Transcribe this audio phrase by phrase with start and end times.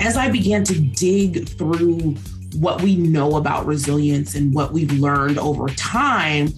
[0.00, 2.16] as I began to dig through
[2.56, 6.48] what we know about resilience and what we've learned over time,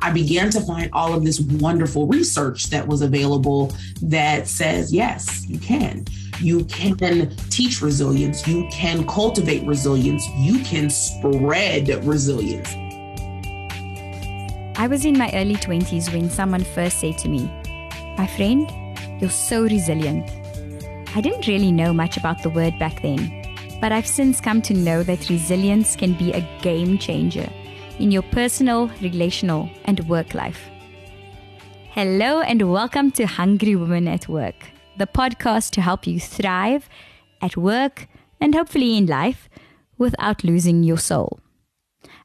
[0.00, 5.44] I began to find all of this wonderful research that was available that says, yes,
[5.48, 6.06] you can.
[6.40, 8.46] You can teach resilience.
[8.46, 10.26] You can cultivate resilience.
[10.36, 12.72] You can spread resilience.
[14.78, 17.46] I was in my early 20s when someone first said to me,
[18.16, 18.70] My friend,
[19.20, 20.41] you're so resilient.
[21.14, 23.44] I didn't really know much about the word back then,
[23.82, 27.46] but I've since come to know that resilience can be a game changer
[27.98, 30.70] in your personal, relational, and work life.
[31.90, 34.54] Hello, and welcome to Hungry Women at Work,
[34.96, 36.88] the podcast to help you thrive
[37.42, 38.08] at work
[38.40, 39.50] and hopefully in life
[39.98, 41.40] without losing your soul.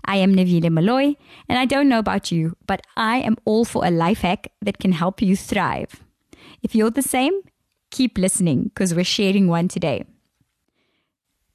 [0.06, 1.18] I am Navila Malloy,
[1.50, 4.80] and I don't know about you, but I am all for a life hack that
[4.80, 6.02] can help you thrive.
[6.64, 7.42] If you're the same,
[7.92, 10.06] keep listening because we're sharing one today.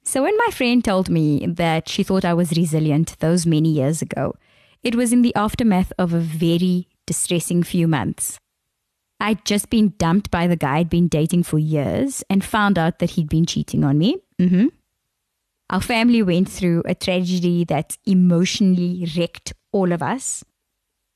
[0.03, 4.01] So, when my friend told me that she thought I was resilient those many years
[4.01, 4.35] ago,
[4.83, 8.37] it was in the aftermath of a very distressing few months.
[9.19, 12.99] I'd just been dumped by the guy I'd been dating for years and found out
[12.99, 14.17] that he'd been cheating on me.
[14.39, 14.67] Mm-hmm.
[15.69, 20.43] Our family went through a tragedy that emotionally wrecked all of us.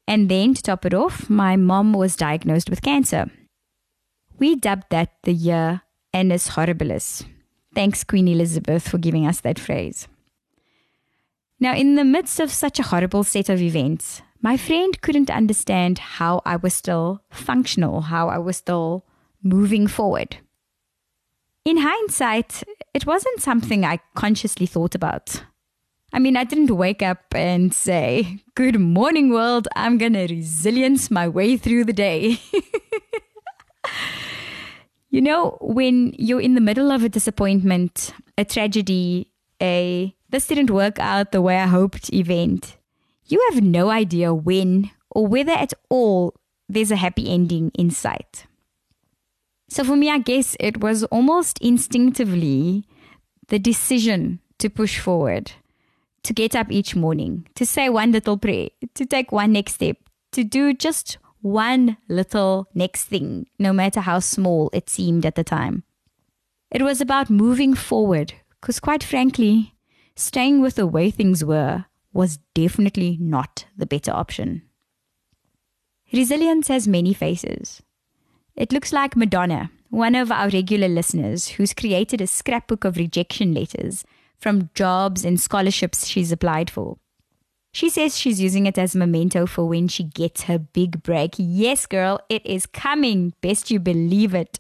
[0.08, 3.30] And then, to top it off, my mom was diagnosed with cancer.
[4.40, 5.82] We dubbed that the year
[6.14, 7.26] Annus Horribilis.
[7.74, 10.08] Thanks, Queen Elizabeth, for giving us that phrase.
[11.60, 15.98] Now, in the midst of such a horrible set of events, my friend couldn't understand
[15.98, 19.06] how I was still functional, how I was still
[19.42, 20.38] moving forward.
[21.66, 22.64] In hindsight,
[22.94, 25.44] it wasn't something I consciously thought about.
[26.14, 31.28] I mean, I didn't wake up and say, Good morning, world, I'm gonna resilience my
[31.28, 32.40] way through the day.
[35.10, 40.70] You know, when you're in the middle of a disappointment, a tragedy, a this didn't
[40.70, 42.78] work out the way I hoped event,
[43.26, 46.36] you have no idea when or whether at all
[46.68, 48.46] there's a happy ending in sight.
[49.70, 52.86] So for me, I guess it was almost instinctively
[53.48, 55.52] the decision to push forward,
[56.24, 59.98] to get up each morning, to say one little prayer, to take one next step,
[60.34, 65.44] to do just one little next thing, no matter how small it seemed at the
[65.44, 65.84] time.
[66.72, 69.76] It was about moving forward, because quite frankly,
[70.16, 74.64] staying with the way things were was definitely not the better option.
[76.12, 77.82] Resilience has many faces.
[78.56, 83.54] It looks like Madonna, one of our regular listeners, who's created a scrapbook of rejection
[83.54, 84.04] letters
[84.40, 86.98] from jobs and scholarships she's applied for.
[87.78, 91.36] She says she's using it as a memento for when she gets her big break.
[91.38, 93.36] Yes, girl, it is coming.
[93.40, 94.60] Best you believe it.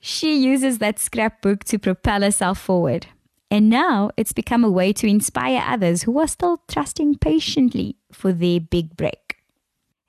[0.00, 3.06] She uses that scrapbook to propel herself forward.
[3.48, 8.32] And now it's become a way to inspire others who are still trusting patiently for
[8.32, 9.36] their big break.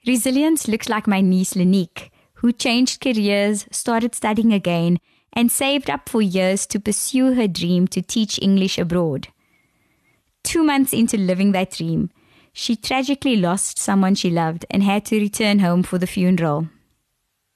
[0.07, 2.09] Resilience looks like my niece Lanique,
[2.41, 4.97] who changed careers, started studying again,
[5.33, 9.27] and saved up for years to pursue her dream to teach English abroad.
[10.47, 12.09] Two months into living that dream,
[12.53, 16.69] she tragically lost someone she loved and had to return home for the funeral.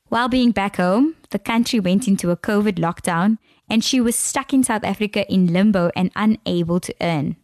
[0.10, 3.38] While being back home, the country went into a COVID lockdown
[3.70, 7.38] and she was stuck in South Africa in limbo and unable to earn.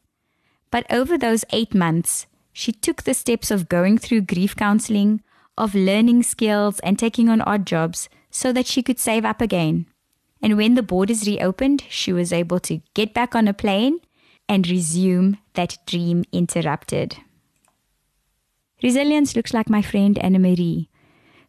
[0.69, 5.22] But over those eight months, she took the steps of going through grief counseling,
[5.58, 9.85] of learning skills and taking on odd jobs so that she could save up again.
[10.41, 14.02] And when the borders reopened, she was able to get back on a plane
[14.50, 17.18] and resume that dream interrupted.
[18.81, 20.90] Resilience looks like my friend Anna Marie,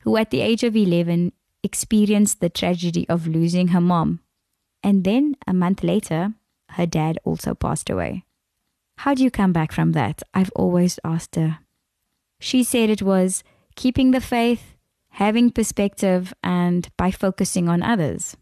[0.00, 1.32] who at the age of 11
[1.62, 4.20] experienced the tragedy of losing her mom.
[4.82, 6.34] And then a month later,
[6.70, 8.25] her dad also passed away.
[8.98, 10.22] How do you come back from that?
[10.34, 11.59] I've always asked her.
[12.41, 13.44] She said it was
[13.76, 14.75] keeping the faith,
[15.10, 18.36] having perspective, and by focusing on others.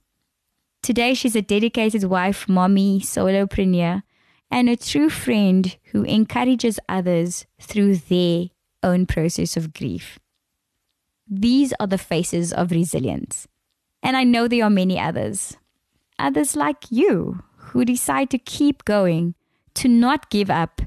[0.83, 4.03] Today, she's a dedicated wife, mommy, solopreneur,
[4.50, 8.46] and a true friend who encourages others through their
[8.82, 10.19] own process of grief.
[11.28, 13.48] These are the faces of resilience.
[14.02, 15.56] And I know there are many others.
[16.19, 19.34] Others like you who decide to keep going,
[19.75, 20.81] to not give up,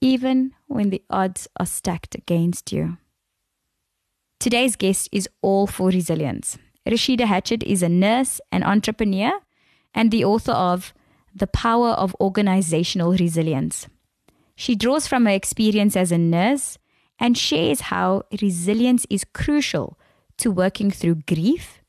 [0.00, 2.98] even when the odds are stacked against you.
[4.40, 6.58] Today's guest is all for resilience.
[6.86, 9.32] Rashida Hatchett is a nurse, an entrepreneur,
[9.94, 10.92] and the author of
[11.34, 13.88] the power of organizational resilience.
[14.56, 16.78] She draws from her experience as a nurse
[17.18, 19.98] and shares how resilience is crucial
[20.38, 21.80] to working through grief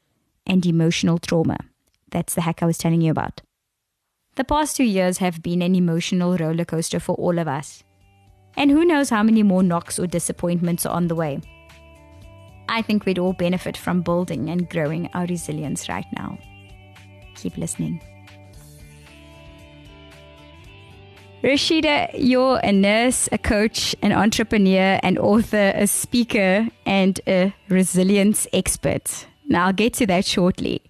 [0.45, 1.57] and emotional trauma.
[2.09, 3.41] That's the hack I was telling you about.
[4.35, 7.83] The past two years have been an emotional roller coaster for all of us.
[8.57, 11.41] And who knows how many more knocks or disappointments are on the way.
[12.67, 16.37] I think we'd all benefit from building and growing our resilience right now.
[17.35, 18.01] Keep listening.
[21.45, 28.47] Rashida, you're a nurse, a coach, an entrepreneur, an author, a speaker, and a resilience
[28.51, 29.27] expert.
[29.47, 30.81] Now, I'll get to that shortly.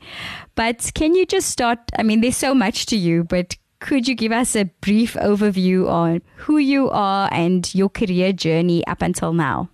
[0.56, 1.80] But can you just start?
[2.00, 5.90] I mean, there's so much to you, but could you give us a brief overview
[5.90, 9.70] on who you are and your career journey up until now?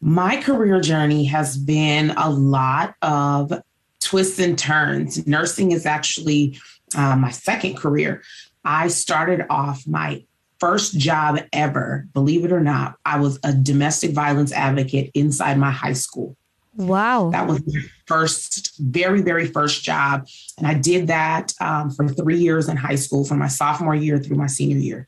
[0.00, 3.52] My career journey has been a lot of
[4.00, 5.24] twists and turns.
[5.28, 6.58] Nursing is actually
[6.96, 8.22] uh, my second career.
[8.64, 10.24] I started off my
[10.58, 15.70] first job ever, believe it or not, I was a domestic violence advocate inside my
[15.70, 16.36] high school.
[16.76, 17.30] Wow.
[17.30, 20.26] That was my first, very, very first job.
[20.58, 24.18] And I did that um, for three years in high school from my sophomore year
[24.18, 25.06] through my senior year.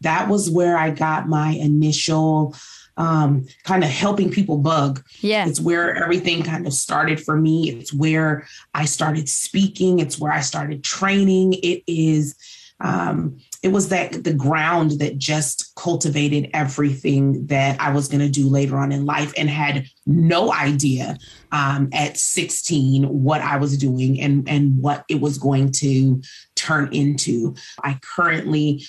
[0.00, 2.54] That was where I got my initial
[2.96, 5.02] um, kind of helping people bug.
[5.20, 5.46] Yeah.
[5.46, 7.70] It's where everything kind of started for me.
[7.70, 9.98] It's where I started speaking.
[9.98, 11.54] It's where I started training.
[11.54, 12.36] It is,
[12.80, 18.28] um, it was that the ground that just cultivated everything that I was going to
[18.28, 21.16] do later on in life and had no idea
[21.52, 26.20] um, at 16 what I was doing and, and what it was going to
[26.56, 27.54] turn into.
[27.82, 28.84] I currently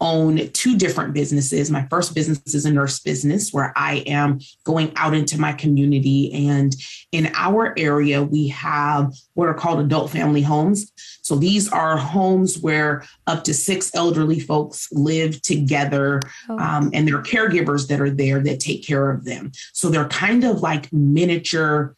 [0.00, 1.70] own two different businesses.
[1.70, 6.48] My first business is a nurse business where I am going out into my community.
[6.48, 6.74] And
[7.12, 10.90] in our area, we have what are called adult family homes.
[11.22, 16.58] So these are homes where up to six elderly folks live together, oh.
[16.58, 19.52] um, and there are caregivers that are there that take care of them.
[19.72, 21.94] So they're kind of like miniature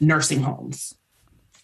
[0.00, 0.94] nursing homes.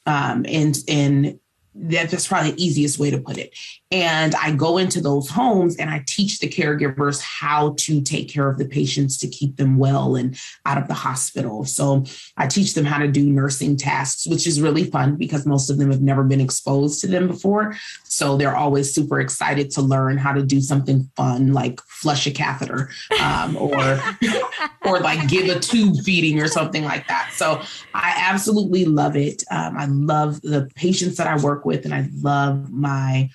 [0.07, 1.39] Um, and and
[1.75, 3.57] that's probably the easiest way to put it.
[3.93, 8.49] And I go into those homes and I teach the caregivers how to take care
[8.49, 10.35] of the patients to keep them well and
[10.65, 11.67] out of the hospital.
[11.67, 12.05] So
[12.39, 15.77] I teach them how to do nursing tasks, which is really fun because most of
[15.77, 17.77] them have never been exposed to them before.
[18.05, 22.31] So they're always super excited to learn how to do something fun like flush a
[22.31, 22.91] catheter
[23.23, 24.01] um, or
[24.87, 27.31] or like give a tube feeding or something like that.
[27.35, 27.61] So
[27.95, 29.45] I absolutely love it.
[29.51, 33.31] Um, I love the patients that I work with, and I love my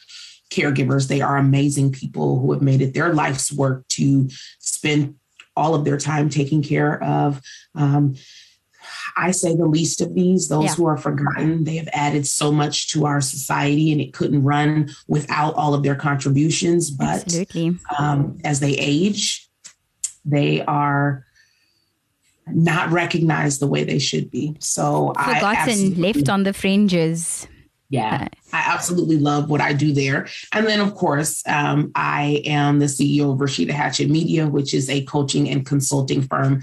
[0.50, 1.08] caregivers.
[1.08, 4.30] They are amazing people who have made it their life's work to
[4.60, 5.16] spend
[5.56, 7.42] all of their time taking care of.
[7.76, 8.16] Um,
[9.18, 10.76] I say the least of these, those yeah.
[10.76, 11.64] who are forgotten.
[11.64, 15.84] They have added so much to our society and it couldn't run without all of
[15.84, 16.92] their contributions.
[16.92, 17.26] But
[17.98, 19.50] Um, as they age,
[20.24, 21.26] they are
[22.48, 24.56] not recognized the way they should be.
[24.60, 27.48] So forgotten, left on the fringes.
[27.90, 30.28] Yeah, I absolutely love what I do there.
[30.52, 34.90] And then, of course, um, I am the CEO of Rashida Hatchett Media, which is
[34.90, 36.62] a coaching and consulting firm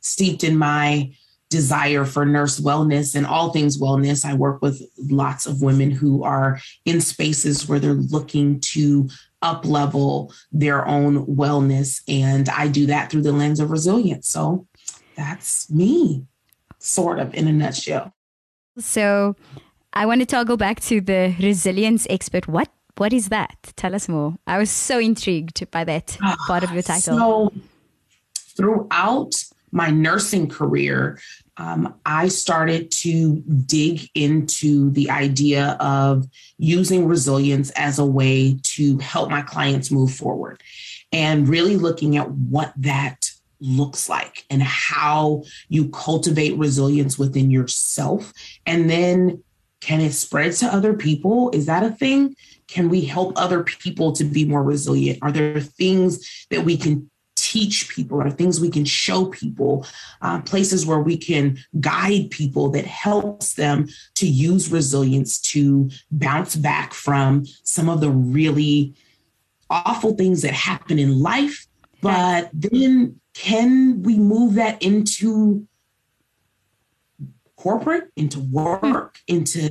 [0.00, 1.12] steeped in my
[1.50, 4.24] desire for nurse wellness and all things wellness.
[4.24, 9.08] I work with lots of women who are in spaces where they're looking to
[9.42, 12.02] up level their own wellness.
[12.08, 14.28] And I do that through the lens of resilience.
[14.28, 14.66] So
[15.16, 16.26] that's me,
[16.80, 18.12] sort of in a nutshell.
[18.78, 19.36] So
[19.94, 22.48] I want to toggle back to the resilience expert.
[22.48, 23.72] What what is that?
[23.76, 24.36] Tell us more.
[24.46, 26.16] I was so intrigued by that
[26.46, 27.16] part of your title.
[27.16, 27.52] So
[28.56, 29.34] throughout
[29.72, 31.18] my nursing career,
[31.56, 36.26] um, I started to dig into the idea of
[36.58, 40.62] using resilience as a way to help my clients move forward
[41.12, 43.30] and really looking at what that
[43.60, 48.32] looks like and how you cultivate resilience within yourself.
[48.66, 49.42] And then
[49.84, 51.50] can it spread to other people?
[51.50, 52.34] Is that a thing?
[52.68, 55.18] Can we help other people to be more resilient?
[55.20, 58.22] Are there things that we can teach people?
[58.22, 59.86] Are things we can show people?
[60.22, 66.56] Uh, places where we can guide people that helps them to use resilience to bounce
[66.56, 68.94] back from some of the really
[69.68, 71.66] awful things that happen in life.
[72.00, 75.68] But then can we move that into
[77.64, 78.52] corporate, into hmm.
[78.52, 79.68] work, into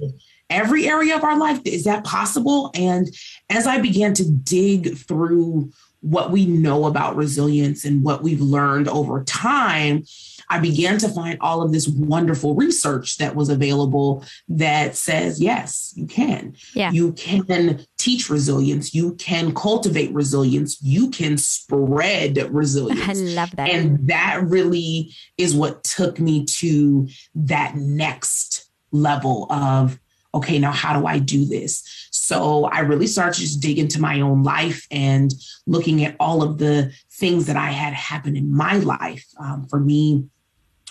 [0.49, 1.61] every area of our life?
[1.63, 2.71] Is that possible?
[2.73, 3.07] And
[3.49, 5.71] as I began to dig through
[6.03, 10.03] what we know about resilience and what we've learned over time,
[10.49, 15.93] I began to find all of this wonderful research that was available that says, yes,
[15.95, 16.55] you can.
[16.75, 16.91] Yeah.
[16.91, 18.93] You can teach resilience.
[18.93, 20.77] You can cultivate resilience.
[20.81, 23.07] You can spread resilience.
[23.07, 23.69] I love that.
[23.69, 29.99] And that really is what took me to that next level of
[30.35, 32.09] okay, now how do I do this?
[32.23, 35.33] So I really started to just dig into my own life and
[35.67, 39.25] looking at all of the things that I had happen in my life.
[39.37, 40.23] Um, for me,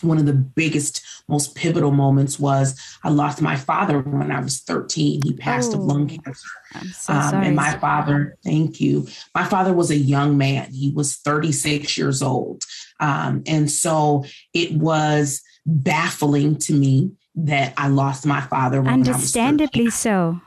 [0.02, 4.60] one of the biggest, most pivotal moments was I lost my father when I was
[4.60, 5.22] 13.
[5.24, 6.48] He passed oh, of lung cancer.
[6.92, 9.08] So um, and my father, thank you.
[9.34, 10.70] My father was a young man.
[10.70, 12.64] He was 36 years old.
[13.00, 18.82] Um, and so it was baffling to me that I lost my father.
[18.82, 19.14] When I was a man.
[19.14, 20.42] Understandably so.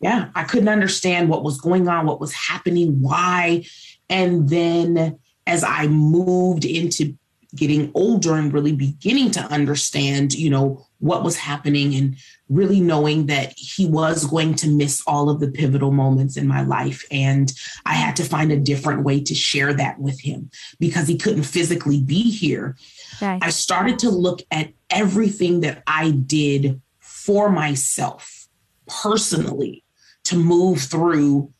[0.00, 3.64] Yeah, I couldn't understand what was going on, what was happening, why.
[4.08, 7.16] And then as I moved into
[7.54, 12.16] getting older and really beginning to understand, you know, what was happening and
[12.48, 16.62] really knowing that he was going to miss all of the pivotal moments in my
[16.62, 17.04] life.
[17.10, 17.52] And
[17.86, 21.44] I had to find a different way to share that with him because he couldn't
[21.44, 22.76] physically be here.
[23.22, 23.38] Right.
[23.42, 28.48] I started to look at everything that I did for myself
[28.86, 29.84] personally
[30.28, 31.50] to move through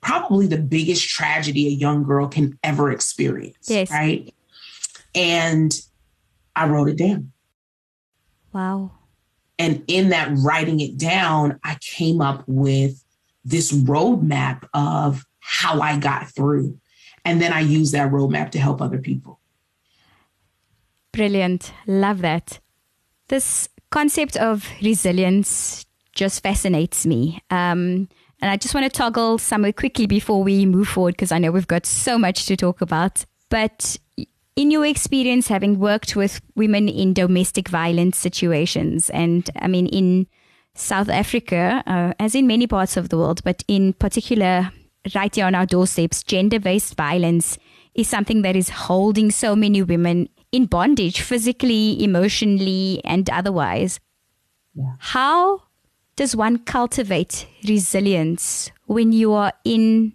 [0.00, 3.68] probably the biggest tragedy a young girl can ever experience.
[3.68, 3.90] Yes.
[3.90, 4.34] Right.
[5.14, 5.72] And
[6.56, 7.32] I wrote it down.
[8.52, 8.90] Wow.
[9.58, 13.04] And in that writing it down, I came up with
[13.44, 16.76] this roadmap of how I got through.
[17.24, 19.38] And then I use that roadmap to help other people.
[21.12, 21.72] Brilliant.
[21.86, 22.58] Love that.
[23.28, 25.86] This concept of resilience
[26.18, 27.40] just fascinates me.
[27.48, 28.08] Um,
[28.40, 31.50] and I just want to toggle somewhere quickly before we move forward because I know
[31.50, 33.24] we've got so much to talk about.
[33.48, 33.96] But
[34.56, 40.26] in your experience, having worked with women in domestic violence situations, and I mean, in
[40.74, 44.72] South Africa, uh, as in many parts of the world, but in particular,
[45.14, 47.58] right here on our doorsteps, gender based violence
[47.94, 54.00] is something that is holding so many women in bondage, physically, emotionally, and otherwise.
[54.74, 54.94] Yeah.
[54.98, 55.62] How
[56.18, 60.12] does one cultivate resilience when you are in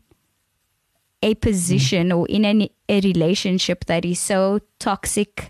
[1.21, 5.49] a position or in an, a relationship that is so toxic,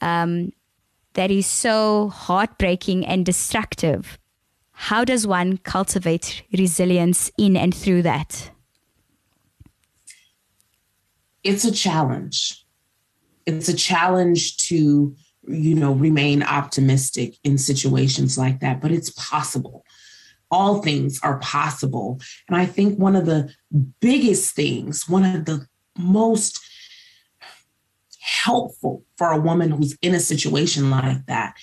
[0.00, 0.52] um,
[1.12, 4.18] that is so heartbreaking and destructive,
[4.72, 8.50] how does one cultivate resilience in and through that?
[11.44, 12.64] It's a challenge.
[13.44, 15.14] It's a challenge to,
[15.46, 19.84] you know, remain optimistic in situations like that, but it's possible
[20.50, 22.20] all things are possible.
[22.48, 23.52] And I think one of the
[24.00, 25.66] biggest things, one of the
[25.98, 26.60] most
[28.20, 31.54] helpful for a woman who's in a situation like that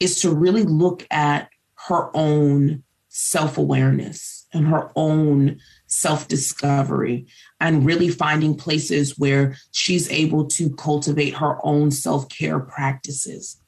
[0.00, 1.48] is to really look at
[1.88, 7.26] her own self awareness and her own self discovery
[7.60, 13.60] and really finding places where she's able to cultivate her own self care practices.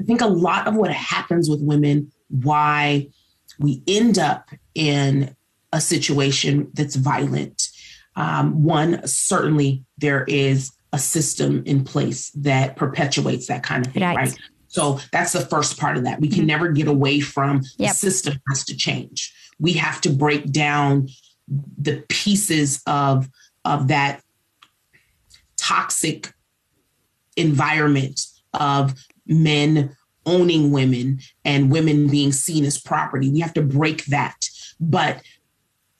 [0.00, 3.08] I think a lot of what happens with women, why
[3.58, 5.34] we end up in
[5.72, 7.68] a situation that's violent.
[8.16, 14.02] Um, one, certainly there is a system in place that perpetuates that kind of thing,
[14.02, 14.16] right?
[14.16, 14.38] right?
[14.68, 16.20] So that's the first part of that.
[16.20, 16.46] We can mm-hmm.
[16.46, 17.90] never get away from yep.
[17.90, 19.32] the system has to change.
[19.58, 21.08] We have to break down
[21.48, 23.28] the pieces of
[23.64, 24.22] of that
[25.56, 26.32] toxic
[27.36, 28.94] environment of
[29.26, 33.30] men owning women and women being seen as property.
[33.30, 34.48] We have to break that.
[34.80, 35.22] But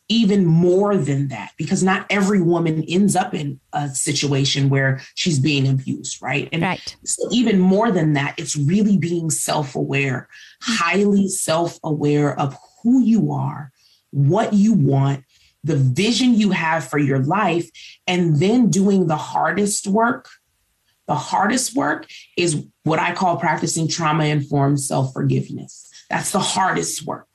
[0.08, 5.38] even more than that, because not every woman ends up in a situation where she's
[5.38, 6.48] being abused, right?
[6.52, 6.96] And right.
[7.04, 10.28] so even more than that, it's really being self-aware,
[10.60, 13.72] highly self-aware of who you are,
[14.10, 15.24] what you want,
[15.64, 17.70] the vision you have for your life,
[18.06, 20.28] and then doing the hardest work
[21.06, 25.90] the hardest work is what I call practicing trauma informed self forgiveness.
[26.10, 27.26] That's the hardest work.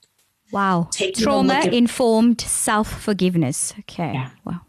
[0.52, 0.90] Wow.
[1.16, 3.74] trauma informed self forgiveness.
[3.80, 4.14] Okay.
[4.14, 4.32] Yeah.
[4.46, 4.62] Wow.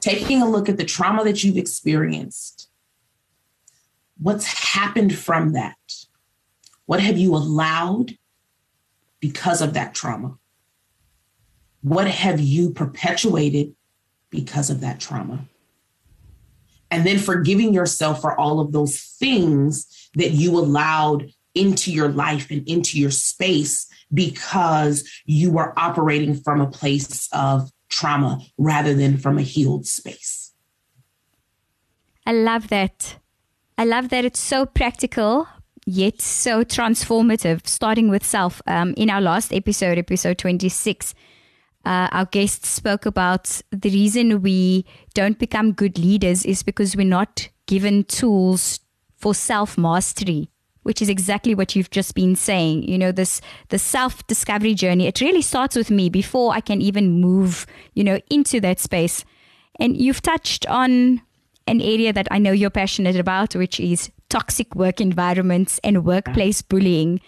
[0.00, 2.68] Taking a look at the trauma that you've experienced.
[4.20, 5.76] What's happened from that?
[6.86, 8.16] What have you allowed
[9.20, 10.36] because of that trauma?
[11.82, 13.74] What have you perpetuated
[14.30, 15.46] because of that trauma?
[16.90, 22.50] And then forgiving yourself for all of those things that you allowed into your life
[22.50, 29.18] and into your space because you were operating from a place of trauma rather than
[29.18, 30.52] from a healed space.
[32.26, 33.16] I love that.
[33.76, 35.48] I love that it's so practical
[35.88, 38.60] yet so transformative, starting with self.
[38.66, 41.14] Um, in our last episode, episode 26,
[41.88, 47.06] uh, our guests spoke about the reason we don't become good leaders is because we're
[47.06, 48.80] not given tools
[49.16, 50.50] for self mastery.
[50.82, 52.82] which is exactly what you've just been saying.
[52.82, 55.06] You know, this the self discovery journey.
[55.06, 59.24] It really starts with me before I can even move, you know, into that space.
[59.80, 61.22] And you've touched on
[61.66, 66.62] an area that I know you're passionate about, which is toxic work environments and workplace
[66.62, 67.20] bullying.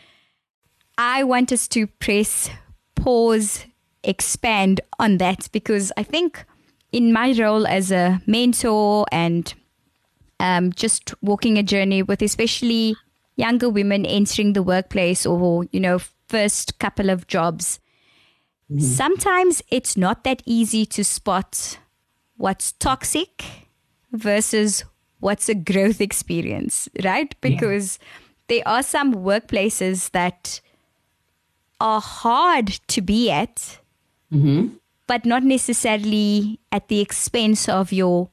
[0.98, 2.50] I want us to press
[2.94, 3.64] pause,
[4.02, 6.44] expand on that because I think
[6.92, 9.52] in my role as a mentor and
[10.38, 12.96] um, just walking a journey with especially
[13.36, 17.80] younger women entering the workplace or, you know, first couple of jobs,
[18.70, 18.80] mm-hmm.
[18.80, 21.78] sometimes it's not that easy to spot
[22.36, 23.44] what's toxic
[24.12, 24.84] versus
[25.20, 27.38] what's a growth experience, right?
[27.40, 28.06] Because yeah.
[28.48, 30.60] there are some workplaces that
[31.80, 33.79] are hard to be at,
[34.32, 34.68] mm-hmm.
[35.06, 38.30] but not necessarily at the expense of your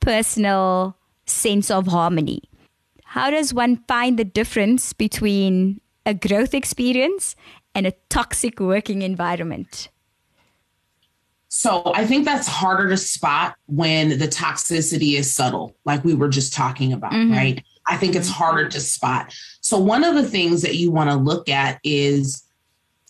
[0.00, 2.42] personal sense of harmony.
[3.04, 7.36] How does one find the difference between a growth experience
[7.74, 9.88] and a toxic working environment?
[11.48, 16.28] So I think that's harder to spot when the toxicity is subtle, like we were
[16.28, 17.32] just talking about, mm-hmm.
[17.32, 17.64] right?
[17.88, 19.34] I think it's harder to spot.
[19.60, 22.44] So one of the things that you want to look at is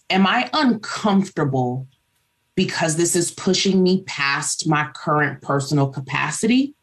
[0.09, 1.87] am I uncomfortable
[2.61, 6.75] because this is pushing me past my current personal capacity?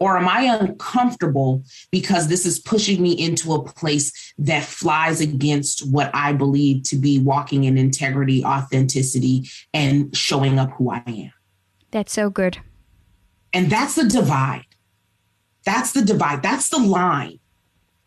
[0.00, 1.62] Or am I uncomfortable
[1.92, 6.96] because this is pushing me into a place that flies against what I believe to
[6.96, 11.32] be walking in integrity, authenticity, and showing up who I am?
[11.92, 12.58] That's so good.
[13.52, 14.66] And that's the divide.
[15.64, 16.42] That's the divide.
[16.42, 17.38] That's the line,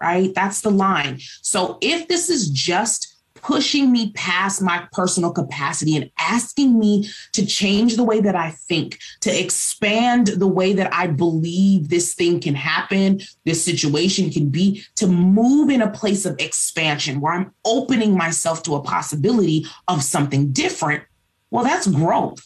[0.02, 0.34] right?
[0.36, 1.20] That's the line.
[1.42, 3.15] So if this is just
[3.46, 8.50] pushing me past my personal capacity and asking me to change the way that I
[8.50, 14.50] think, to expand the way that I believe this thing can happen, this situation can
[14.50, 19.68] be, to move in a place of expansion where I'm opening myself to a possibility
[19.88, 21.04] of something different.
[21.52, 22.44] Well, that's growth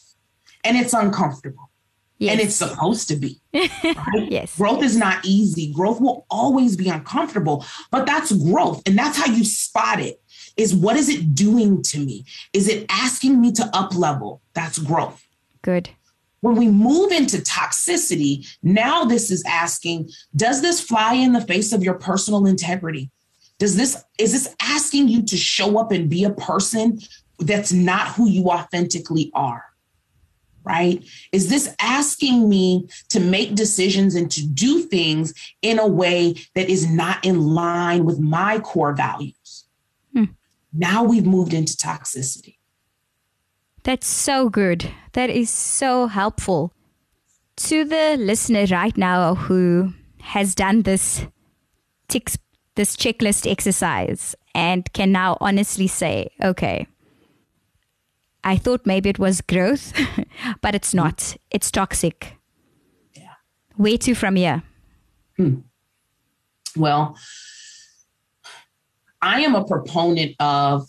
[0.66, 1.70] and it's uncomfortable.
[2.18, 2.32] Yes.
[2.34, 3.40] And it's supposed to be.
[3.54, 3.72] Right?
[4.30, 4.58] yes.
[4.58, 5.72] Growth is not easy.
[5.72, 8.82] Growth will always be uncomfortable, but that's growth.
[8.86, 10.22] And that's how you spot it
[10.60, 12.26] is what is it doing to me?
[12.52, 14.42] Is it asking me to up level?
[14.54, 15.26] That's growth.
[15.62, 15.90] Good.
[16.42, 21.72] When we move into toxicity, now this is asking, does this fly in the face
[21.72, 23.10] of your personal integrity?
[23.58, 27.00] Does this is this asking you to show up and be a person
[27.40, 29.64] that's not who you authentically are?
[30.64, 31.04] Right?
[31.32, 36.70] Is this asking me to make decisions and to do things in a way that
[36.70, 39.39] is not in line with my core values?
[40.74, 42.58] Now we've moved into toxicity.
[43.84, 44.92] That's so good.
[45.14, 46.74] That is so helpful.
[47.58, 51.26] To the listener right now who has done this
[52.08, 52.38] ticks
[52.76, 56.88] this checklist exercise and can now honestly say, okay,
[58.44, 59.94] I thought maybe it was growth,
[60.62, 61.36] but it's not.
[61.52, 62.38] It's toxic.
[63.14, 63.34] Yeah.
[63.76, 64.64] Where to from here?
[65.36, 65.56] Hmm.
[66.76, 67.18] Well,
[69.22, 70.88] I am a proponent of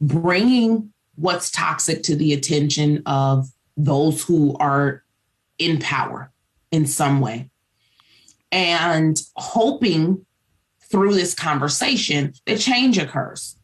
[0.00, 5.02] bringing what's toxic to the attention of those who are
[5.58, 6.30] in power
[6.70, 7.48] in some way
[8.50, 10.24] and hoping
[10.90, 13.56] through this conversation that change occurs.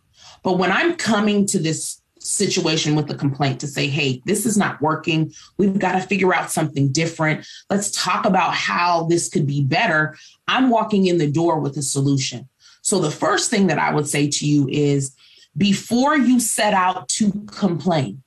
[0.42, 4.56] But when I'm coming to this situation with the complaint to say, hey, this is
[4.56, 5.33] not working.
[5.59, 7.46] We've got to figure out something different.
[7.68, 10.16] Let's talk about how this could be better.
[10.46, 12.48] I'm walking in the door with a solution.
[12.83, 15.14] So the first thing that I would say to you is
[15.57, 18.23] before you set out to complain,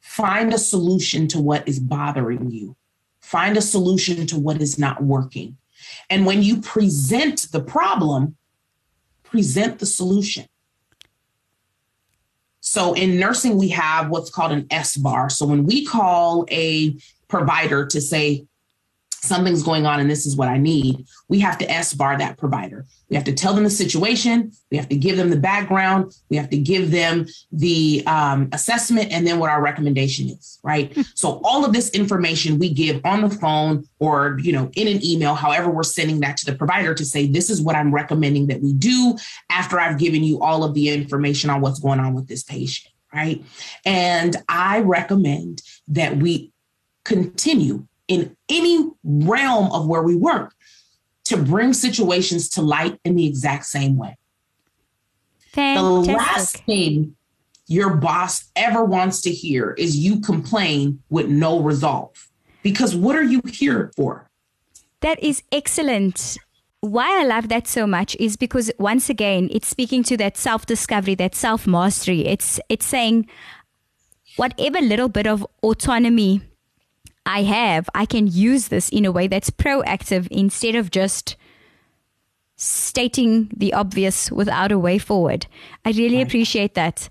[0.00, 2.76] find a solution to what is bothering you.
[3.20, 5.56] Find a solution to what is not working.
[6.10, 8.36] And when you present the problem,
[9.22, 10.46] present the solution.
[12.60, 15.30] So in nursing, we have what's called an SBAR.
[15.30, 16.96] So when we call a
[17.28, 18.46] provider to say,
[19.24, 22.86] something's going on and this is what I need, we have to SBAR that provider.
[23.08, 24.52] We have to tell them the situation.
[24.70, 26.12] We have to give them the background.
[26.28, 30.92] We have to give them the um, assessment and then what our recommendation is, right?
[30.94, 31.02] Hmm.
[31.14, 35.04] so all of this information we give on the phone or, you know, in an
[35.04, 38.46] email, however we're sending that to the provider to say, this is what I'm recommending
[38.48, 39.16] that we do
[39.50, 42.92] after I've given you all of the information on what's going on with this patient,
[43.12, 43.42] right?
[43.84, 46.52] And I recommend that we
[47.04, 50.54] continue in any realm of where we work
[51.24, 54.16] to bring situations to light in the exact same way.
[55.52, 56.12] Fantastic.
[56.12, 57.16] The last thing
[57.66, 62.28] your boss ever wants to hear is you complain with no resolve.
[62.62, 64.28] Because what are you here for?
[65.00, 66.38] That is excellent.
[66.80, 70.66] why I love that so much is because once again, it's speaking to that self
[70.66, 72.26] discovery, that self mastery.
[72.26, 73.26] It's it's saying
[74.36, 76.42] whatever little bit of autonomy
[77.26, 81.36] I have, I can use this in a way that's proactive instead of just
[82.56, 85.46] stating the obvious without a way forward.
[85.84, 86.26] I really right.
[86.26, 87.08] appreciate that.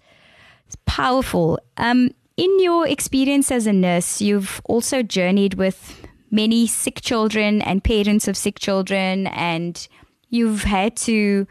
[0.68, 1.60] It's powerful.
[1.78, 7.84] Um, in your experience as a nurse, you've also journeyed with many sick children and
[7.84, 9.88] parents of sick children, and
[10.30, 11.46] you've had to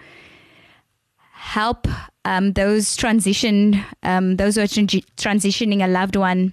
[1.33, 1.87] help
[2.25, 6.53] um, those transition, um, those who are transitioning a loved one,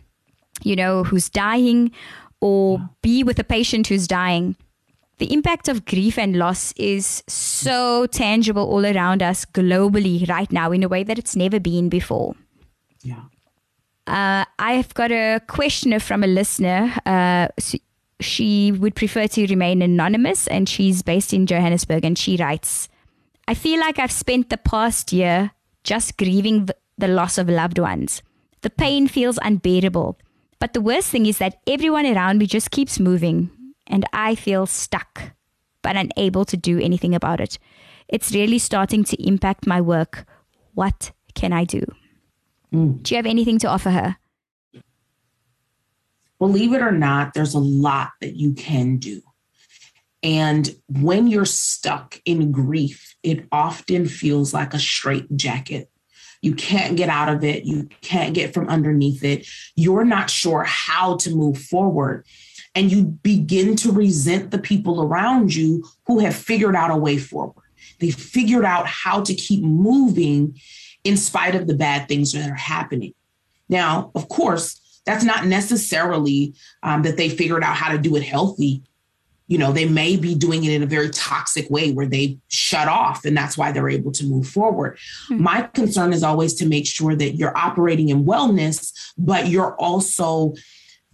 [0.64, 1.92] you know, who's dying,
[2.42, 4.56] or be with a patient who's dying.
[5.18, 10.72] The impact of grief and loss is so tangible all around us globally right now
[10.72, 12.36] in a way that it's never been before.
[13.04, 13.24] Yeah.
[14.08, 16.94] Uh, I've got a questioner from a listener.
[17.06, 17.50] Uh,
[18.22, 22.90] she would prefer to remain anonymous and she's based in Johannesburg and she writes
[23.48, 25.52] I feel like I've spent the past year
[25.84, 28.22] just grieving the loss of loved ones.
[28.62, 30.20] The pain feels unbearable.
[30.60, 33.50] But the worst thing is that everyone around me just keeps moving
[33.88, 35.32] and I feel stuck,
[35.82, 37.58] but unable to do anything about it.
[38.08, 40.26] It's really starting to impact my work.
[40.74, 41.86] What can I do?
[42.74, 43.02] Mm.
[43.02, 44.18] Do you have anything to offer her?
[46.40, 49.22] believe it or not, there's a lot that you can do.
[50.24, 55.90] And when you're stuck in grief, it often feels like a straight jacket.
[56.42, 57.66] You can't get out of it.
[57.66, 59.48] You can't get from underneath it.
[59.76, 62.26] You're not sure how to move forward.
[62.76, 67.18] And you begin to resent the people around you who have figured out a way
[67.18, 67.66] forward.
[68.00, 70.60] They figured out how to keep moving
[71.04, 73.14] in spite of the bad things that are happening.
[73.68, 78.24] Now, of course, that's not necessarily um, that they figured out how to do it
[78.24, 78.84] healthy.
[79.50, 82.88] You know, they may be doing it in a very toxic way where they shut
[82.88, 84.98] off, and that's why they're able to move forward.
[85.28, 85.44] Mm-hmm.
[85.44, 90.54] My concern is always to make sure that you're operating in wellness, but you're also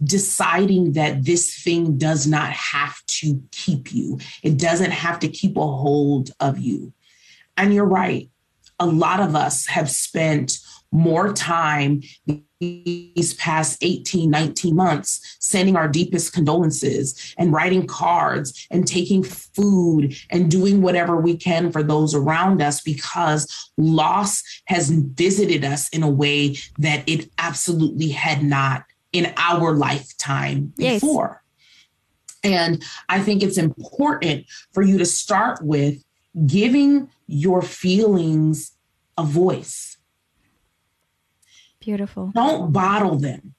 [0.04, 5.56] deciding that this thing does not have to keep you, it doesn't have to keep
[5.56, 6.92] a hold of you.
[7.56, 8.28] And you're right.
[8.78, 10.58] A lot of us have spent
[10.96, 12.00] more time
[12.58, 20.14] these past 18, 19 months, sending our deepest condolences and writing cards and taking food
[20.30, 26.02] and doing whatever we can for those around us because loss has visited us in
[26.02, 31.00] a way that it absolutely had not in our lifetime yes.
[31.00, 31.42] before.
[32.42, 36.02] And I think it's important for you to start with
[36.46, 38.72] giving your feelings
[39.18, 39.95] a voice
[41.86, 42.32] Beautiful.
[42.34, 43.54] Don't bottle them.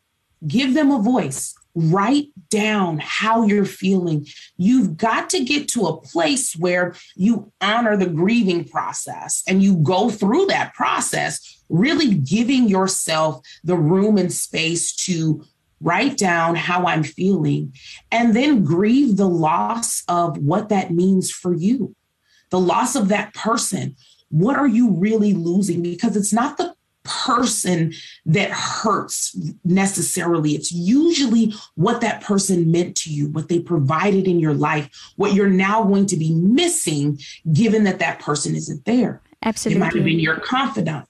[0.45, 1.55] Give them a voice.
[1.73, 4.27] Write down how you're feeling.
[4.57, 9.77] You've got to get to a place where you honor the grieving process and you
[9.77, 15.45] go through that process, really giving yourself the room and space to
[15.79, 17.73] write down how I'm feeling
[18.11, 21.95] and then grieve the loss of what that means for you,
[22.49, 23.95] the loss of that person.
[24.27, 25.81] What are you really losing?
[25.81, 26.75] Because it's not the
[27.07, 27.93] person
[28.25, 30.51] that hurts necessarily.
[30.51, 35.33] It's usually what that person meant to you, what they provided in your life, what
[35.33, 37.19] you're now going to be missing
[37.51, 39.21] given that that person isn't there.
[39.43, 39.77] Absolutely.
[39.77, 41.05] It might have been your confidant.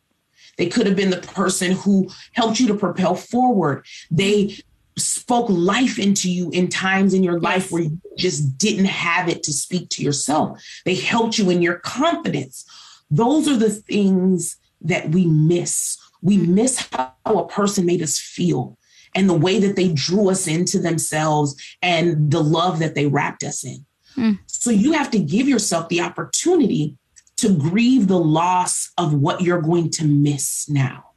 [0.57, 3.85] They could have been the person who helped you to propel forward.
[4.09, 4.57] They
[4.97, 9.43] spoke life into you in times in your life where you just didn't have it
[9.43, 10.59] to speak to yourself.
[10.85, 12.65] They helped you in your confidence.
[13.09, 15.97] Those are the things that we miss.
[16.21, 16.47] We mm.
[16.49, 18.77] miss how a person made us feel
[19.15, 23.43] and the way that they drew us into themselves and the love that they wrapped
[23.43, 23.85] us in.
[24.15, 24.39] Mm.
[24.45, 26.97] So you have to give yourself the opportunity
[27.37, 31.11] to grieve the loss of what you're going to miss now.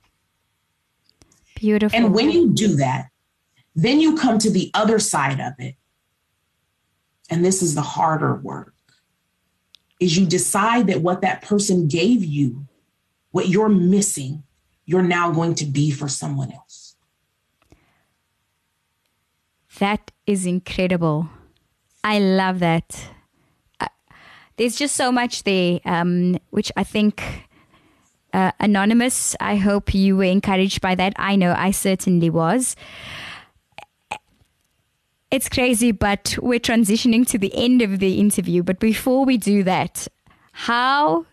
[1.57, 1.99] Beautiful.
[1.99, 3.09] And when you do that,
[3.75, 5.77] then you come to the other side of it.
[7.31, 8.75] And this is the harder work.
[10.01, 12.67] Is you decide that what that person gave you
[13.31, 14.43] what you're missing,
[14.85, 16.97] you're now going to be for someone else.
[19.79, 21.29] That is incredible.
[22.03, 23.11] I love that.
[23.79, 23.87] Uh,
[24.57, 27.49] there's just so much there, um, which I think
[28.33, 29.37] uh, anonymous.
[29.41, 31.13] I hope you were encouraged by that.
[31.17, 32.77] I know I certainly was.
[35.31, 38.65] It's crazy, but we're transitioning to the end of the interview.
[38.65, 40.09] But before we do that,
[40.53, 41.27] how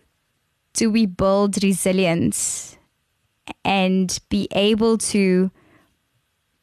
[0.78, 2.78] do we build resilience
[3.64, 5.50] and be able to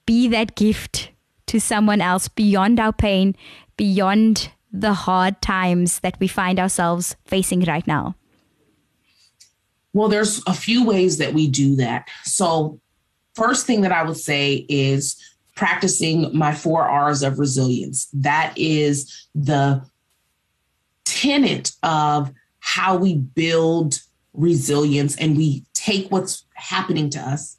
[0.06, 1.12] be that gift
[1.48, 3.36] to someone else beyond our pain,
[3.76, 8.16] beyond the hard times that we find ourselves facing right now?
[9.92, 12.08] Well, there's a few ways that we do that.
[12.24, 12.80] So,
[13.34, 15.18] first thing that I would say is
[15.58, 18.08] practicing my four R's of resilience.
[18.14, 19.86] That is the
[21.04, 22.32] tenet of
[22.66, 24.00] how we build
[24.34, 27.58] resilience and we take what's happening to us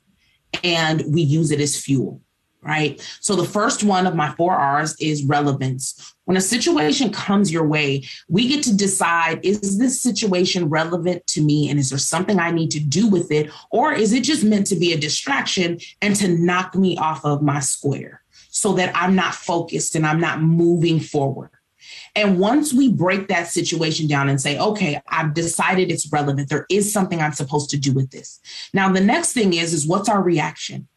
[0.65, 2.21] and we use it as fuel
[2.63, 3.01] right?
[3.21, 6.15] So the first one of my four R's is relevance.
[6.25, 11.41] When a situation comes your way, we get to decide is this situation relevant to
[11.41, 13.53] me and is there something I need to do with it?
[13.71, 17.41] Or is it just meant to be a distraction and to knock me off of
[17.41, 21.51] my square so that I'm not focused and I'm not moving forward?
[22.17, 26.67] And once we break that situation down and say, okay, I've decided it's relevant, there
[26.71, 28.41] is something I'm supposed to do with this.
[28.73, 30.89] Now, the next thing is, is what's our reaction?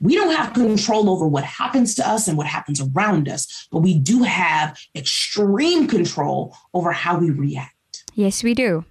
[0.00, 3.80] We don't have control over what happens to us and what happens around us, but
[3.80, 8.04] we do have extreme control over how we react.
[8.14, 8.84] Yes, we do.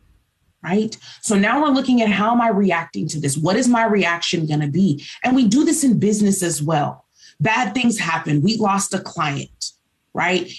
[0.64, 0.98] Right.
[1.22, 3.38] So now we're looking at how am I reacting to this?
[3.38, 5.04] What is my reaction going to be?
[5.24, 7.06] And we do this in business as well.
[7.40, 8.42] Bad things happen.
[8.42, 9.72] We lost a client,
[10.14, 10.52] right?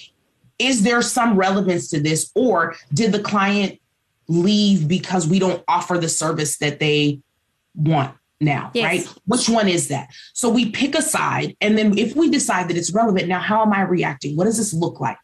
[0.59, 2.31] Is there some relevance to this?
[2.35, 3.81] Or did the client
[4.27, 7.21] leave because we don't offer the service that they
[7.75, 8.15] want?
[8.41, 8.85] now, yes.
[8.85, 9.15] right?
[9.27, 10.11] Which one is that?
[10.33, 11.57] So we pick a side.
[11.61, 14.37] And then if we decide that it's relevant, now how am I reacting?
[14.37, 15.19] What does this look like?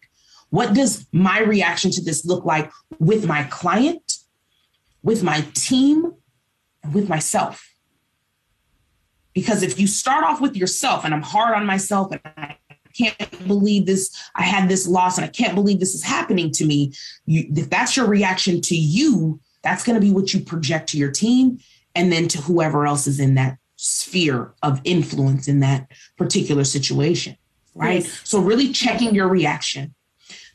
[0.51, 4.19] What does my reaction to this look like with my client,
[5.03, 6.13] with my team,
[6.83, 7.69] and with myself?
[9.33, 12.57] Because if you start off with yourself, and I'm hard on myself, and I
[12.97, 16.65] can't believe this, I had this loss, and I can't believe this is happening to
[16.65, 16.93] me,
[17.27, 20.99] you, if that's your reaction to you, that's going to be what you project to
[20.99, 21.59] your team
[21.95, 27.37] and then to whoever else is in that sphere of influence in that particular situation,
[27.75, 28.03] right?
[28.03, 28.21] Yes.
[28.25, 29.95] So, really checking your reaction.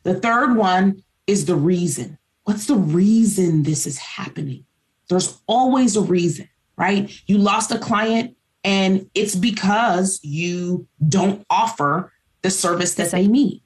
[0.04, 2.18] The third one is the reason.
[2.44, 4.66] What's the reason this is happening?
[5.10, 7.12] There's always a reason, right?
[7.28, 13.62] You lost a client and it's because you don't offer the service that they need,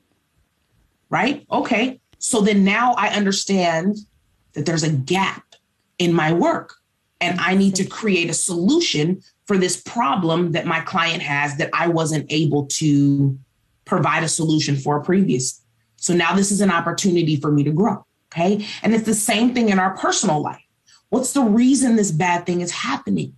[1.09, 1.45] right?
[1.51, 1.99] Okay.
[2.19, 3.97] So then now I understand
[4.53, 5.43] that there's a gap
[5.99, 6.75] in my work
[7.21, 11.69] and I need to create a solution for this problem that my client has that
[11.73, 13.38] I wasn't able to
[13.86, 15.62] provide a solution for previous.
[15.97, 18.05] So now this is an opportunity for me to grow.
[18.33, 18.65] Okay.
[18.81, 20.63] And it's the same thing in our personal life.
[21.09, 23.36] What's the reason this bad thing is happening?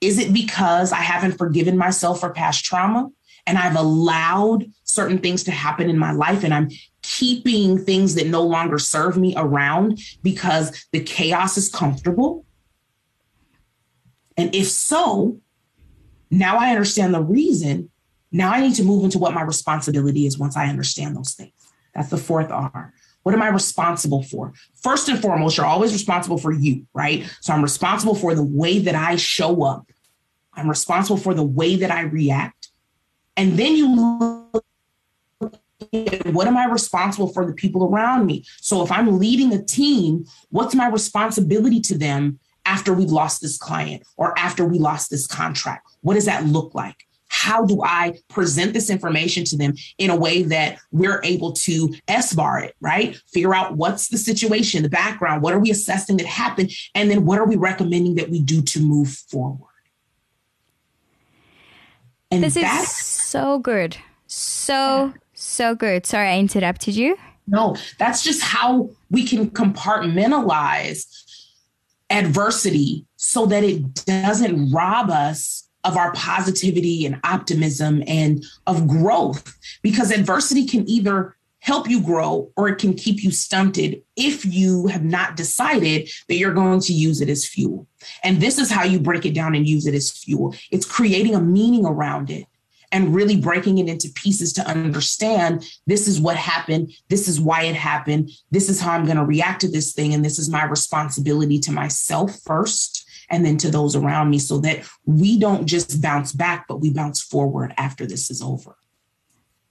[0.00, 3.08] Is it because I haven't forgiven myself for past trauma
[3.48, 6.68] and I've allowed certain things to happen in my life and I'm
[7.02, 12.44] keeping things that no longer serve me around because the chaos is comfortable?
[14.36, 15.40] And if so,
[16.30, 17.90] now I understand the reason.
[18.30, 21.52] Now I need to move into what my responsibility is once I understand those things.
[21.94, 22.92] That's the fourth R.
[23.22, 24.52] What am I responsible for?
[24.82, 27.26] First and foremost, you're always responsible for you, right?
[27.40, 29.90] So I'm responsible for the way that I show up.
[30.52, 32.57] I'm responsible for the way that I react.
[33.38, 34.50] And then you
[36.24, 38.44] what am I responsible for the people around me?
[38.60, 43.56] So if I'm leading a team, what's my responsibility to them after we've lost this
[43.56, 45.88] client or after we lost this contract?
[46.00, 46.96] What does that look like?
[47.28, 51.94] How do I present this information to them in a way that we're able to
[52.08, 53.16] SBAR it, right?
[53.32, 57.24] Figure out what's the situation, the background, what are we assessing that happened, and then
[57.24, 59.67] what are we recommending that we do to move forward?
[62.30, 63.96] And this is so good.
[64.26, 66.04] So, so good.
[66.04, 67.16] Sorry, I interrupted you.
[67.46, 71.06] No, that's just how we can compartmentalize
[72.10, 79.56] adversity so that it doesn't rob us of our positivity and optimism and of growth
[79.82, 81.36] because adversity can either
[81.68, 86.36] help you grow or it can keep you stunted if you have not decided that
[86.36, 87.86] you're going to use it as fuel.
[88.24, 90.54] And this is how you break it down and use it as fuel.
[90.70, 92.46] It's creating a meaning around it
[92.90, 97.64] and really breaking it into pieces to understand this is what happened, this is why
[97.64, 100.48] it happened, this is how I'm going to react to this thing, and this is
[100.48, 105.66] my responsibility to myself first and then to those around me so that we don't
[105.66, 108.74] just bounce back, but we bounce forward after this is over.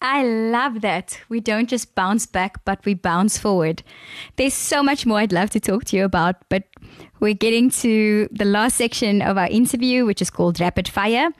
[0.10, 1.20] I love that.
[1.28, 3.84] We don't just bounce back, but we bounce forward.
[4.38, 6.63] There's so much more I'd love to talk to you about, but
[7.20, 11.32] we're getting to the last section of our interview, which is called Rapid Fire.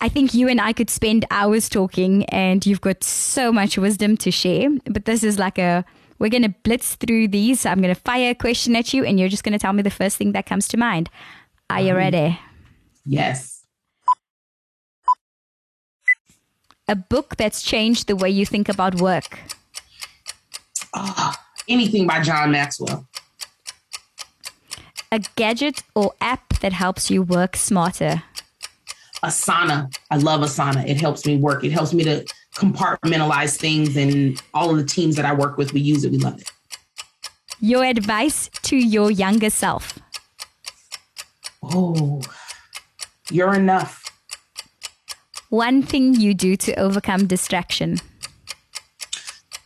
[0.00, 4.16] I think you and I could spend hours talking, and you've got so much wisdom
[4.16, 4.70] to share.
[4.86, 5.84] But this is like a
[6.18, 7.66] we're going to blitz through these.
[7.66, 9.82] I'm going to fire a question at you, and you're just going to tell me
[9.82, 11.10] the first thing that comes to mind.
[11.68, 12.40] Are you um, ready?
[13.04, 13.59] Yes.
[16.90, 19.38] A book that's changed the way you think about work.
[20.92, 21.32] Oh,
[21.68, 23.06] anything by John Maxwell.
[25.12, 28.24] A gadget or app that helps you work smarter.
[29.22, 29.94] Asana.
[30.10, 30.84] I love Asana.
[30.84, 31.62] It helps me work.
[31.62, 32.24] It helps me to
[32.56, 36.10] compartmentalize things, and all of the teams that I work with, we use it.
[36.10, 36.50] We love it.
[37.60, 39.96] Your advice to your younger self.
[41.62, 42.20] Oh,
[43.30, 43.99] you're enough.
[45.50, 47.98] One thing you do to overcome distraction.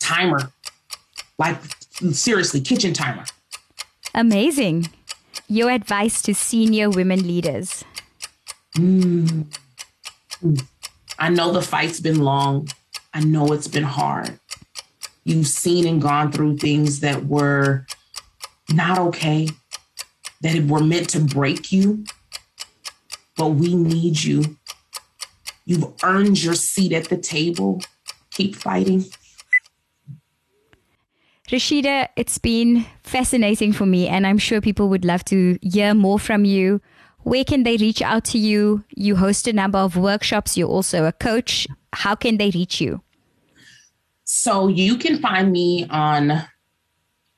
[0.01, 0.51] Timer.
[1.39, 1.59] Like,
[2.13, 3.25] seriously, kitchen timer.
[4.15, 4.89] Amazing.
[5.47, 7.85] Your advice to senior women leaders.
[8.77, 9.47] Mm.
[11.19, 12.69] I know the fight's been long.
[13.13, 14.41] I know it's been hard.
[15.25, 17.87] You've seen and gone through things that were
[18.73, 19.49] not okay,
[20.41, 22.05] that were meant to break you.
[23.37, 24.57] But we need you.
[25.65, 27.81] You've earned your seat at the table.
[28.31, 29.05] Keep fighting.
[31.49, 36.19] Rashida, it's been fascinating for me, and I'm sure people would love to hear more
[36.19, 36.81] from you.
[37.23, 38.85] Where can they reach out to you?
[38.97, 41.67] You host a number of workshops, you're also a coach.
[41.93, 43.03] How can they reach you?
[44.25, 46.45] So you can find me on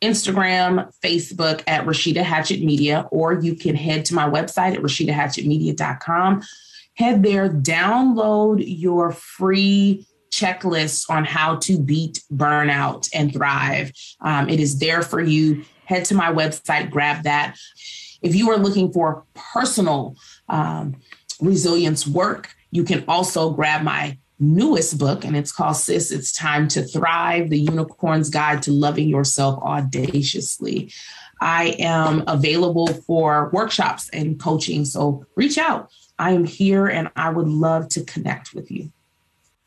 [0.03, 6.43] Instagram, Facebook at Rashida Hatchett Media, or you can head to my website at rashidahatchettmedia.com.
[6.97, 13.93] Head there, download your free checklist on how to beat burnout and thrive.
[14.21, 15.65] Um, it is there for you.
[15.85, 17.57] Head to my website, grab that.
[18.23, 20.17] If you are looking for personal
[20.49, 20.97] um,
[21.41, 26.69] resilience work, you can also grab my newest book, and it's called Sis, It's Time
[26.69, 30.93] to Thrive The Unicorn's Guide to Loving Yourself Audaciously.
[31.41, 35.91] I am available for workshops and coaching, so reach out.
[36.19, 38.91] I am here and I would love to connect with you.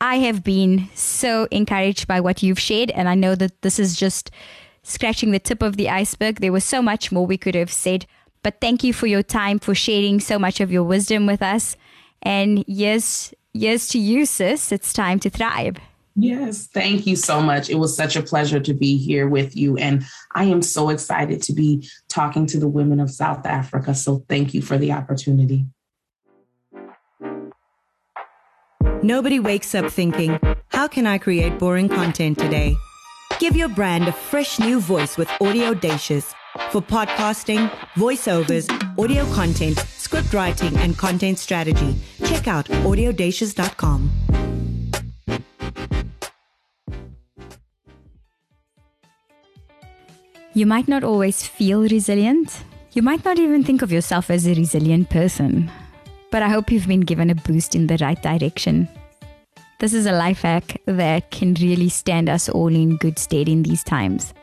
[0.00, 3.96] I have been so encouraged by what you've shared, and I know that this is
[3.96, 4.30] just
[4.82, 6.40] scratching the tip of the iceberg.
[6.40, 8.06] There was so much more we could have said,
[8.42, 11.76] but thank you for your time, for sharing so much of your wisdom with us.
[12.22, 14.72] And yes, yes to you, sis.
[14.72, 15.76] It's time to thrive.
[16.16, 17.68] Yes, thank you so much.
[17.70, 19.76] It was such a pleasure to be here with you.
[19.76, 23.94] And I am so excited to be talking to the women of South Africa.
[23.94, 25.66] So thank you for the opportunity.
[29.02, 32.76] Nobody wakes up thinking, how can I create boring content today?
[33.38, 36.34] Give your brand a fresh new voice with Audiodacious.
[36.70, 44.10] For podcasting, voiceovers, audio content, script writing, and content strategy, check out audiodacious.com.
[50.52, 52.64] You might not always feel resilient.
[52.92, 55.70] You might not even think of yourself as a resilient person
[56.30, 58.88] but I hope you've been given a boost in the right direction.
[59.78, 63.62] This is a life hack that can really stand us all in good stead in
[63.62, 64.34] these times.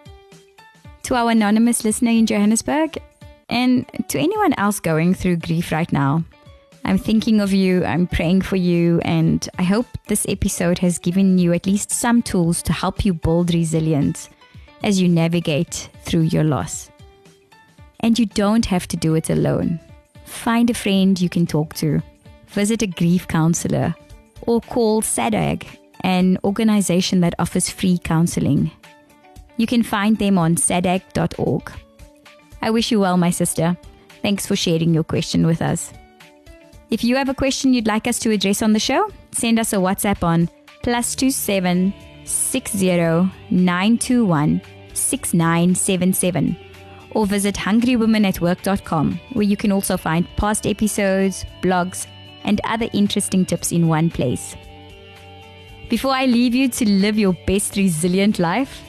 [1.04, 2.98] To our anonymous listener in Johannesburg,
[3.50, 6.24] and to anyone else going through grief right now,
[6.84, 11.38] I'm thinking of you, I'm praying for you, and I hope this episode has given
[11.38, 14.30] you at least some tools to help you build resilience
[14.84, 16.90] as you navigate through your loss.
[18.00, 19.80] And you don't have to do it alone.
[20.28, 22.02] Find a friend you can talk to,
[22.50, 23.96] visit a grief counselor,
[24.42, 25.66] or call SADAG,
[26.02, 28.70] an organization that offers free counseling.
[29.56, 31.72] You can find them on sadag.org.
[32.62, 33.76] I wish you well, my sister.
[34.22, 35.92] Thanks for sharing your question with us.
[36.90, 39.74] If you have a question you'd like us to address on the show, send us
[39.74, 40.50] a WhatsApp on
[40.84, 41.94] plus two seven
[42.26, 44.62] six zero nine two one
[44.94, 46.56] six nine seven seven
[47.18, 52.06] or visit hungrywomenatwork.com, where you can also find past episodes, blogs,
[52.44, 54.56] and other interesting tips in one place.
[55.90, 58.84] Before I leave you to live your best resilient life,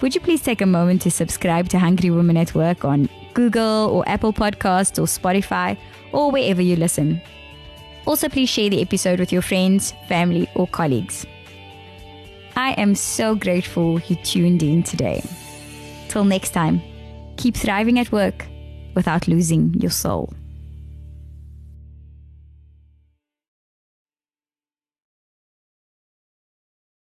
[0.00, 3.90] would you please take a moment to subscribe to Hungry Women at Work on Google
[3.92, 5.76] or Apple Podcasts or Spotify
[6.12, 7.20] or wherever you listen?
[8.06, 11.26] Also, please share the episode with your friends, family, or colleagues.
[12.56, 15.22] I am so grateful you tuned in today.
[16.08, 16.80] Till next time.
[17.38, 18.46] Keep thriving at work
[18.94, 20.34] without losing your soul.